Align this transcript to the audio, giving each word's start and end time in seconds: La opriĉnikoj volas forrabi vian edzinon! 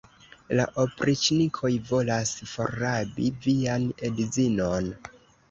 La 0.59 0.63
opriĉnikoj 0.83 1.71
volas 1.89 2.31
forrabi 2.55 3.29
vian 3.45 3.87
edzinon! 4.11 4.91